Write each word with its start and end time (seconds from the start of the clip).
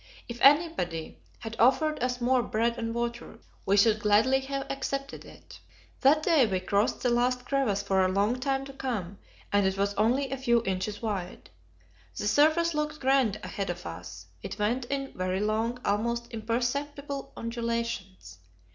It 0.27 0.39
anybody 0.41 1.19
had 1.41 1.55
offered 1.59 2.01
us 2.03 2.19
more 2.19 2.41
"bread 2.41 2.75
and 2.79 2.91
water," 2.91 3.37
we 3.67 3.77
should 3.77 3.99
gladly 3.99 4.39
have 4.39 4.65
accepted 4.67 5.23
it. 5.25 5.59
That 5.99 6.23
day 6.23 6.47
we 6.47 6.59
crossed 6.59 7.03
the 7.03 7.11
last 7.11 7.45
crevasse 7.45 7.83
for 7.83 8.03
a 8.03 8.07
long 8.11 8.39
time 8.39 8.65
to 8.65 8.73
come, 8.73 9.19
and 9.53 9.63
it 9.67 9.77
was 9.77 9.93
only 9.93 10.31
a 10.31 10.37
few 10.37 10.63
inches 10.65 11.03
wide. 11.03 11.51
The 12.17 12.25
surface 12.27 12.73
looked 12.73 12.99
grand 12.99 13.39
ahead 13.43 13.69
of 13.69 13.85
us; 13.85 14.25
it 14.41 14.57
went 14.57 14.85
in 14.85 15.11
very 15.15 15.39
long, 15.39 15.77
almost 15.85 16.29
imperceptible 16.31 17.31
undulations. 17.37 18.39